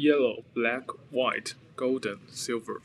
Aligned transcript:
yellow, 0.00 0.44
black, 0.54 0.88
white, 1.10 1.54
golden, 1.76 2.20
silver. 2.28 2.80